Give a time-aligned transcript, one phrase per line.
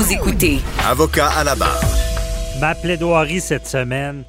[0.00, 1.78] Vous écoutez Avocat à la barre.
[2.58, 4.24] Ma plaidoirie cette semaine,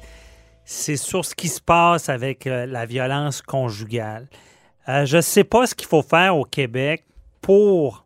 [0.66, 4.28] c'est sur ce qui se passe avec euh, la violence conjugale.
[4.90, 7.06] Euh, je ne sais pas ce qu'il faut faire au Québec
[7.40, 8.04] pour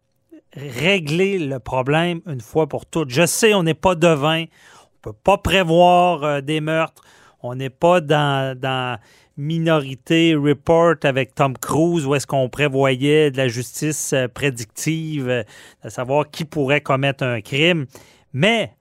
[0.55, 3.11] régler le problème une fois pour toutes.
[3.11, 7.03] Je sais, on n'est pas devin, on ne peut pas prévoir euh, des meurtres,
[7.47, 8.99] on n'est pas dans,
[9.39, 15.43] Minorité Report avec Tom Cruise où est-ce qu'on prévoyait de la justice euh, prédictive, euh,
[15.85, 17.85] de savoir qui pourrait commettre un crime.
[18.33, 18.73] Mais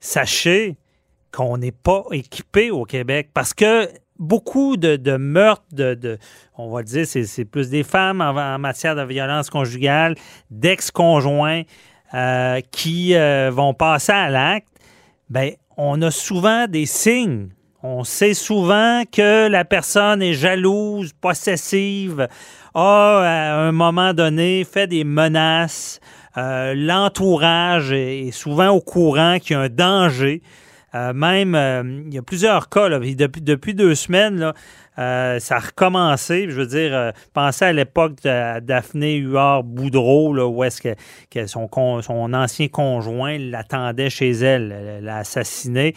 [0.00, 0.76] sachez
[1.30, 6.18] qu'on n'est pas équipé au Québec parce que beaucoup de, meurtres, de,
[6.58, 10.16] on va dire, c'est plus des femmes en, matière de violence conjugale,
[10.50, 11.62] d'ex-conjoints
[12.14, 14.68] euh, qui vont passer à l'acte.
[15.30, 17.48] Ben, on a souvent des signes
[17.84, 22.28] on sait souvent que la personne est jalouse, possessive,
[22.74, 26.00] a à un moment donné fait des menaces.
[26.38, 30.40] Euh, l'entourage est souvent au courant qu'il y a un danger.
[30.94, 34.52] Euh, même, euh, il y a plusieurs cas, depuis, deux semaines,
[34.96, 36.46] ça a recommencé.
[36.48, 41.68] Je veux dire, pensez à l'époque de Daphné Huard-Boudreau, où est-ce que, son,
[42.00, 45.94] son, ancien conjoint l'attendait chez elle, l'a assassiné.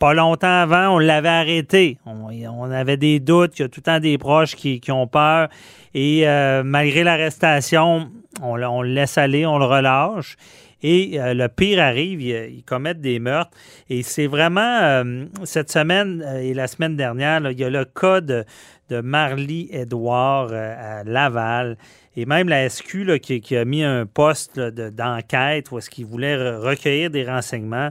[0.00, 1.98] Pas longtemps avant, on l'avait arrêté.
[2.06, 5.50] On, avait des doutes, il y a tout le temps des proches qui, ont peur.
[5.92, 10.38] Et euh, malgré l'arrestation, on, le laisse aller, on le relâche.
[10.82, 13.50] Et euh, le pire arrive, ils, commettent des meurtres.
[13.90, 18.22] Et c'est vraiment, euh, cette semaine et la semaine dernière, il y a le cas
[18.22, 18.46] de,
[18.90, 21.76] Marly Edouard à Laval.
[22.16, 27.10] Et même la SQ qui, a mis un poste d'enquête où est-ce qu'il voulait recueillir
[27.10, 27.90] des renseignements.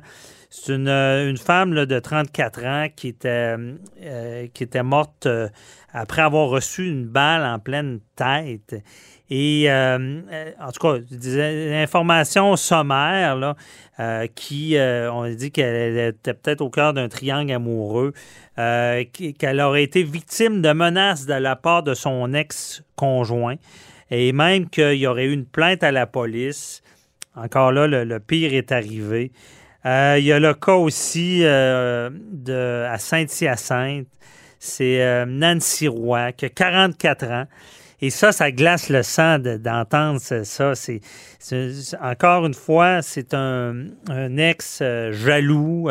[0.52, 3.56] C'est une, euh, femme de 34 ans qui était,
[4.02, 5.48] euh, qui était morte euh,
[5.94, 8.76] après avoir reçu une balle en pleine tête.
[9.30, 16.72] Et en tout cas, des informations sommaires là, qui on dit qu'elle était peut-être au
[16.72, 18.14] cœur d'un triangle amoureux,
[18.56, 23.58] qu'elle aurait été victime de menaces de la part de son ex-conjoint
[24.12, 26.82] et même qu'il y aurait eu une plainte à la police.
[27.36, 29.32] Encore là, le pire est arrivé.
[29.86, 34.08] Euh, il y a le cas aussi euh, de, à Saint-Hyacinthe.
[34.60, 37.46] C'est euh, Nancy Roy, qui a 44 ans.
[38.02, 40.74] Et ça, ça glace le sang d'entendre ça.
[42.02, 43.88] Encore une fois, c'est un,
[44.38, 44.82] ex
[45.12, 45.90] jaloux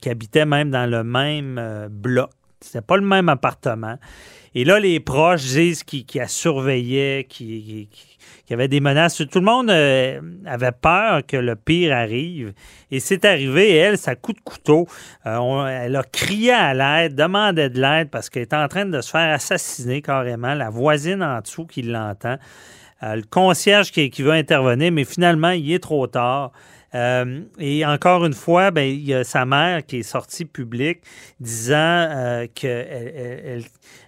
[0.00, 2.30] qui habitait même dans le même bloc.
[2.60, 3.98] C'était pas le même appartement.
[4.54, 7.88] Et là, les proches disent qu'il, a surveillé, qu'il,
[8.46, 9.16] qu'il y avait des menaces.
[9.30, 12.52] Tout le monde euh, avait peur que le pire arrive.
[12.90, 14.86] Et c'est arrivé, elle, ça coup de couteau.
[15.26, 19.00] Euh, elle a crié à l'aide, demandait de l'aide parce qu'elle était en train de
[19.00, 20.54] se faire assassiner carrément.
[20.54, 22.36] La voisine en dessous qui l'entend.
[23.02, 26.52] Euh, le concierge qui, veut intervenir, mais finalement, il est trop tard.
[26.94, 31.00] Et encore une fois, ben, il y a sa mère qui est sortie publique
[31.40, 33.64] disant qu'elle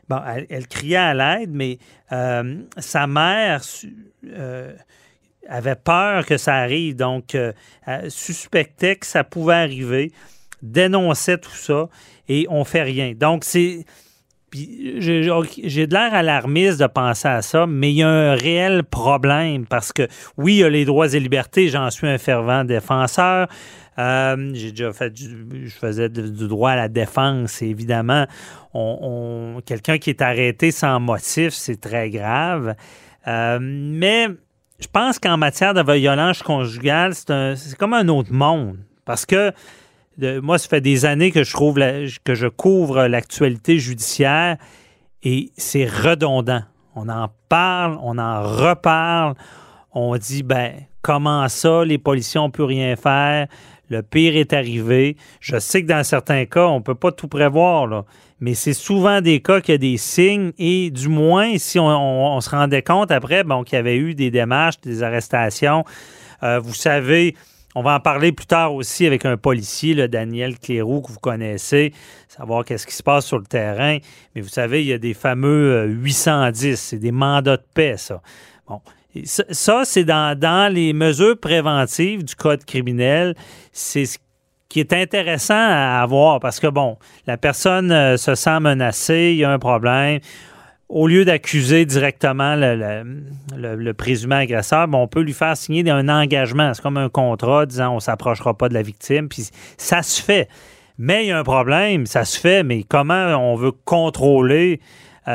[0.09, 1.79] bon, elle, criait à l'aide, mais
[2.11, 3.63] sa mère
[4.33, 4.75] euh,
[5.49, 7.53] avait peur que ça arrive, donc euh,
[8.09, 10.13] suspectait que ça pouvait arriver,
[10.63, 11.89] dénonçait tout ça
[12.29, 13.13] et on fait rien.
[13.15, 13.85] Donc c'est
[14.55, 19.67] j'ai de l'air alarmiste de penser à ça, mais il y a un réel problème
[19.67, 20.07] parce que
[20.37, 23.49] oui, il y a les droits et libertés, j'en suis un fervent défenseur.
[23.99, 28.27] Euh, j'ai déjà fait je faisais du droit à la défense, évidemment.
[28.73, 32.75] On, quelqu'un qui est arrêté sans motif, c'est très grave.
[33.27, 34.29] Euh, mais
[34.81, 38.79] je pense qu'en matière de violence conjugale, c'est comme un autre monde.
[39.05, 39.53] Parce que
[40.19, 44.57] moi, ça fait des années que je, couvre l'actualité judiciaire
[45.23, 46.63] et c'est redondant.
[46.95, 49.35] On en parle, on en reparle.
[49.93, 50.73] On dit, ben,
[51.03, 53.49] comment ça, les policiers n'ont plus rien faire?
[53.91, 55.17] Le pire est arrivé.
[55.41, 58.05] Je sais que dans certains cas, on ne peut pas tout prévoir,
[58.41, 62.41] mais c'est souvent des cas qui y a des signes et du moins, si on,
[62.41, 65.85] se rendait compte après bon, qu'il y avait eu des démarches, des arrestations,
[66.43, 67.37] euh, vous savez,
[67.75, 71.19] on va en parler plus tard aussi avec un policier, le Daniel Cléroux, que vous
[71.19, 71.93] connaissez,
[72.29, 73.99] savoir qu'est-ce qui se passe sur le terrain.
[74.35, 77.97] Mais vous savez, il y a des fameux 810, euh, c'est des mandats de paix,
[77.97, 78.23] ça.
[78.69, 78.81] Bon.
[79.25, 83.37] Ça, c'est dans, dans, les mesures préventives du code criminel.
[83.71, 84.19] C'est ce
[84.69, 89.37] qui est intéressant à avoir parce que, bon, la personne euh, se sent menacée, il
[89.37, 90.19] y a un problème.
[90.95, 96.73] Au lieu d'accuser directement le, présumé agresseur, on peut lui faire signer un engagement.
[96.73, 99.29] C'est comme un contrat disant on ne s'approchera pas de la victime.
[99.77, 100.49] Ça se fait.
[100.97, 104.79] Mais il y a un problème, ça se fait, mais comment on veut contrôler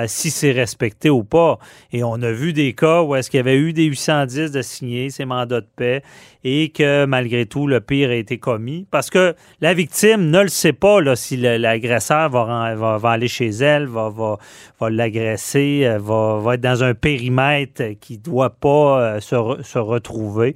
[0.07, 1.59] si c'est respecté ou pas.
[1.91, 4.61] Et on a vu des cas où est-ce qu'il y avait eu des 810 de
[4.61, 6.03] signer ces mandats de paix
[6.43, 8.87] et que malgré tout, le pire a été commis.
[8.91, 13.49] Parce que la victime ne le sait pas là, si l'agresseur va, va, aller chez
[13.49, 14.37] elle, va, va,
[14.79, 19.35] va l'agresser, euh, va, va, être dans un périmètre qui ne doit pas euh, se,
[19.63, 20.55] se retrouver.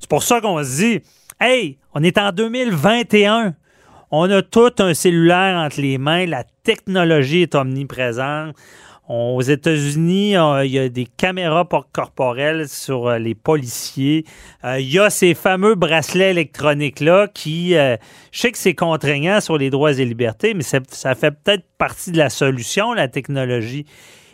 [0.00, 1.00] C'est pour ça qu'on se dit,
[1.40, 3.54] hey, on est en 2021.
[4.14, 6.26] On a tout un cellulaire entre les mains.
[6.26, 8.54] La technologie est omniprésente.
[9.08, 14.24] aux États-Unis, il y a des caméras corporelles sur euh, les policiers.
[14.64, 17.96] Euh, il y a ces fameux bracelets électroniques-là qui, euh,
[18.32, 22.12] je sais que c'est contraignant sur les droits et libertés, mais ça fait peut-être partie
[22.12, 23.86] de la solution, la technologie.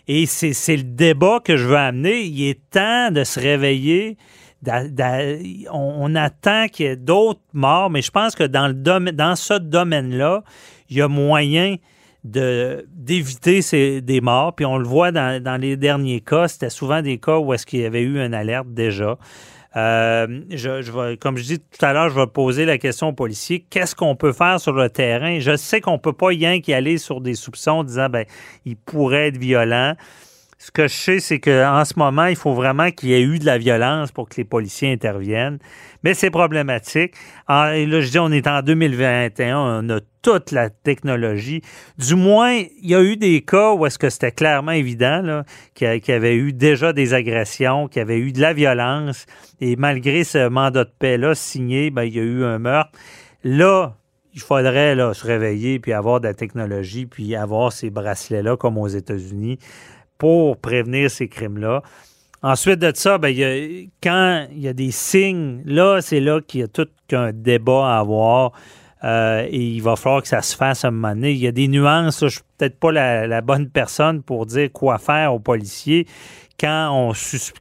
[0.09, 2.23] Et c'est le débat que je veux amener.
[2.23, 4.17] Il est temps de se réveiller
[4.67, 10.43] on, attend qu'il y ait d'autres morts, mais je pense que dans, ce domaine-là,
[10.91, 11.77] il y a moyen
[12.25, 14.55] d'éviter des morts.
[14.55, 17.81] Puis on le voit dans, les derniers cas, c'était souvent des cas où est-ce qu'il
[17.81, 19.17] y avait eu une alerte déjà.
[19.77, 20.27] Euh,
[21.21, 23.65] comme je dis tout à l'heure, je vais poser la question aux policiers.
[23.71, 25.39] Qu'est-ce qu'on peut faire sur le terrain?
[25.39, 28.25] Je sais qu'on ne peut pas qu'y aller sur des soupçons en disant ben
[28.65, 29.95] il pourrait être violent.
[30.61, 33.39] Ce que je sais, c'est qu'en ce moment, il faut vraiment qu'il y ait eu
[33.39, 35.59] de la violence pour que les policiers interviennent.
[36.03, 37.15] Mais c'est problématique.
[37.49, 41.63] et là, je dis, on est en 2021, on a toute la technologie.
[41.97, 45.45] Du moins, il y a eu des cas où est-ce que c'était clairement évident
[45.75, 49.27] qu'il y avait eu déjà des agressions, qu'il y avait eu de la violence.
[49.61, 52.91] Et malgré ce mandat de paix-là signé, ben, il y a eu un meurtre.
[53.45, 53.97] Là,
[54.35, 58.89] il faudrait se réveiller puis avoir de la technologie puis avoir ces bracelets-là comme aux
[58.89, 59.59] États-Unis
[60.19, 61.83] pour prévenir ces crimes-là.
[62.43, 63.35] Ensuite de ça, ben,
[64.03, 67.97] quand il y a des signes, là, c'est là qu'il y a tout un débat
[67.97, 68.53] à avoir.
[69.05, 71.33] Euh, et il va falloir que ça se fasse à un moment donné.
[71.33, 72.21] Il y a des nuances.
[72.21, 76.07] je ne suis peut-être pas la, bonne personne pour dire quoi faire aux policiers.
[76.59, 77.13] Quand on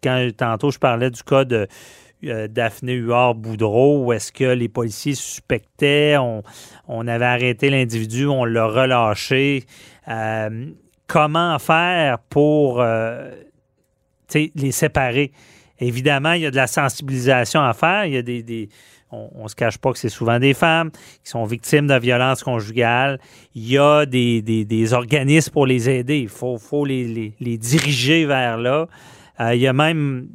[0.01, 1.67] quand tantôt je parlais du cas de
[2.25, 6.41] euh, Daphné Huard-Boudreau, où est-ce que les policiers suspectaient, on,
[6.87, 9.65] on avait arrêté l'individu, on l'a relâché.
[10.07, 10.71] Euh,
[11.07, 13.31] comment faire pour euh,
[14.33, 15.31] les séparer.
[15.79, 18.05] Évidemment, il y a de la sensibilisation à faire.
[18.05, 18.69] Il y a des,
[19.11, 22.43] on ne se cache pas que c'est souvent des femmes qui sont victimes de violences
[22.43, 23.19] conjugales.
[23.55, 26.19] Il y a des, organismes pour les aider.
[26.19, 28.87] Il faut, faut les, diriger vers là.
[29.39, 30.27] Euh, il y a même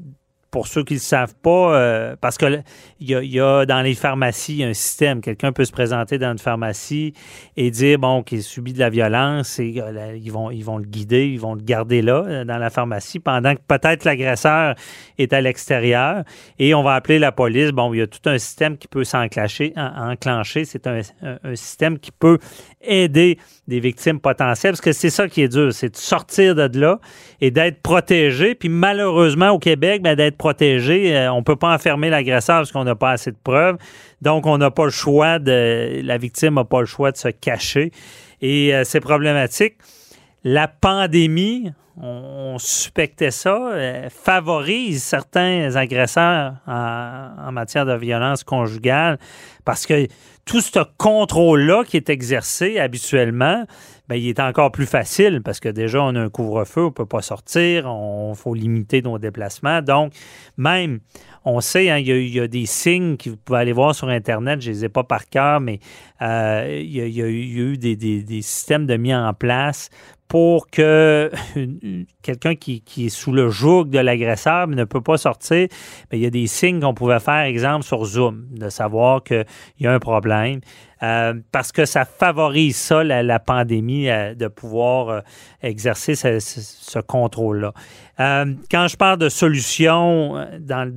[0.52, 2.60] pour ceux qui ne le savent pas, euh, parce que
[3.00, 5.22] il y, a, dans les pharmacies un système.
[5.22, 7.14] Quelqu'un peut se présenter dans une pharmacie
[7.56, 10.84] et dire bon qu'il subit de la violence et euh, ils vont ils vont le
[10.84, 14.74] guider, ils vont le garder là euh, dans la pharmacie pendant que peut-être l'agresseur
[15.18, 16.22] est à l'extérieur
[16.58, 17.70] et on va appeler la police.
[17.70, 19.72] Bon, il y a tout un système qui peut s'enclencher.
[19.76, 20.66] enclencher.
[20.66, 21.00] C'est un,
[21.54, 22.38] système qui peut
[22.82, 23.38] aider
[23.68, 27.00] des victimes potentielles parce que c'est ça qui est dur, c'est de sortir de là
[27.40, 28.54] et d'être protégé.
[28.54, 32.84] Puis malheureusement au Québec, ben, d'être Euh, on ne peut pas enfermer l'agresseur parce qu'on
[32.84, 33.76] n'a pas assez de preuves.
[34.20, 36.00] Donc, on n'a pas le choix de.
[36.02, 37.92] La victime n'a pas le choix de se cacher.
[38.40, 39.74] Et euh, c'est problématique.
[40.44, 49.18] La pandémie, on, suspectait ça, euh, favorise certains agresseurs en, matière de violence conjugale
[49.64, 50.06] parce que
[50.44, 53.64] tout ce contrôle-là qui est exercé habituellement,
[54.08, 56.90] ben, il est encore plus facile parce que déjà, on a un couvre-feu, on ne
[56.90, 59.82] peut pas sortir, il faut limiter nos déplacements.
[59.82, 60.12] Donc,
[60.56, 60.98] même,
[61.44, 64.60] on sait, hein, il, y a, des signes que vous pouvez aller voir sur Internet,
[64.60, 65.78] je ne les ai pas par cœur, mais
[66.20, 69.90] euh, il, y a, eu des, des, systèmes de mis en place
[70.32, 71.30] pour que
[72.22, 75.68] quelqu'un qui, est sous le joug de l'agresseur ne peut pas sortir,
[76.10, 79.44] il y a des signes qu'on pouvait faire, exemple sur Zoom, de savoir qu'il
[79.80, 80.60] y a un problème.
[81.02, 85.20] Euh, parce que ça favorise ça, la, pandémie, euh, de pouvoir euh,
[85.62, 87.74] exercer ce, contrôle-là.
[88.70, 90.90] quand je parle de solutions dans,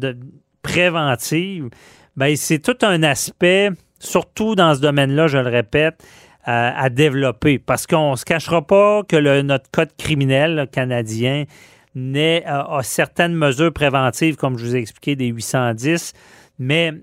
[0.62, 1.68] préventives,
[2.15, 6.01] ben, c'est tout un aspect, surtout dans ce domaine-là, je le répète,
[6.46, 7.58] à développer.
[7.58, 11.46] Parce qu'on ne se cachera pas que notre code criminel canadien
[12.46, 16.14] a, certaines mesures préventives, comme je vous ai expliqué, des 810,
[16.60, 16.94] mais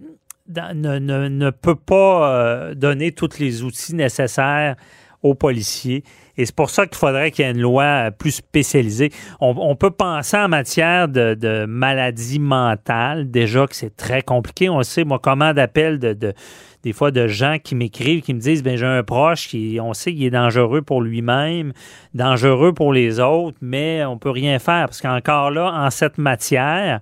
[0.48, 4.76] ne, ne, peut pas euh, donner tous les outils nécessaires
[5.22, 6.04] aux policiers.
[6.36, 9.10] Et c'est pour ça qu'il faudrait qu'il y ait une loi plus spécialisée.
[9.40, 14.68] On, peut penser en matière de, de maladie mentale, déjà que c'est très compliqué.
[14.68, 16.34] On sait, moi, comment d'appels de
[16.82, 19.94] des fois de gens qui m'écrivent, qui me disent ben j'ai un proche qui, on
[19.94, 21.72] sait qu'il est dangereux pour lui-même,
[22.14, 27.00] dangereux pour les autres, mais on peut rien faire parce qu'encore là, en cette matière,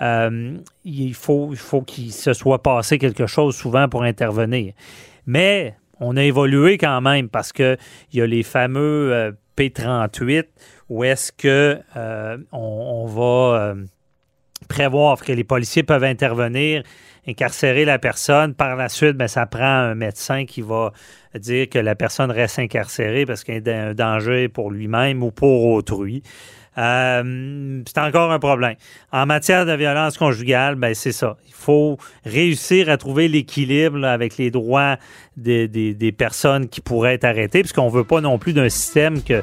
[0.00, 4.74] euh, il faut, il faut qu'il se soit passé quelque chose souvent pour intervenir.
[5.26, 7.78] Mais on a évolué quand même parce qu'il
[8.12, 10.44] y a les fameux euh, P38
[10.88, 13.74] ou est-ce que euh, on, va
[14.68, 16.82] prévoir que les policiers peuvent intervenir,
[17.26, 18.54] incarcérer la personne.
[18.54, 20.92] Par la suite, ben, ça prend un médecin qui va
[21.34, 25.30] dire que la personne reste incarcérée parce qu'il y a un danger pour lui-même ou
[25.30, 26.22] pour autrui.
[26.78, 28.76] Euh, c'est encore un problème.
[29.12, 31.36] En matière de violence conjugale, ben c'est ça.
[31.46, 34.96] Il faut réussir à trouver l'équilibre avec les droits
[35.36, 39.22] des, des, personnes qui pourraient être arrêtées, puisqu'on ne veut pas non plus d'un système
[39.22, 39.42] que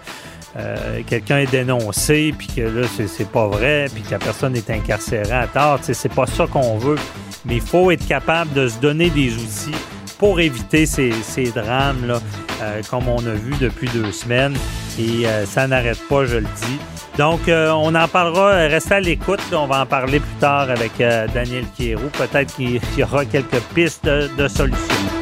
[0.58, 4.70] euh, quelqu'un est dénoncé, puis que là, c'est pas vrai, puis que la personne est
[4.70, 5.80] incarcérée à tort.
[5.82, 6.98] C'est pas ça qu'on veut.
[7.46, 9.76] Mais il faut être capable de se donner des outils
[10.18, 12.20] pour éviter ces, ces drames-là,
[12.62, 14.56] euh, comme on a vu depuis deux semaines.
[15.00, 16.80] Et euh, ça n'arrête pas, je le dis.
[17.20, 18.52] Donc, on en parlera.
[18.70, 19.42] Restez à l'écoute.
[19.52, 20.94] On va en parler plus tard avec
[21.34, 22.08] Daniel Kierou.
[22.14, 25.19] Peut-être qu'il y aura quelques pistes de solutions.